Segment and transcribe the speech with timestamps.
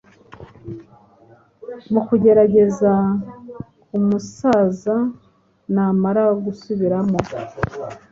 [1.93, 2.91] mu kugerageza
[3.87, 4.95] ku musaza
[5.73, 7.19] namara gusubira mo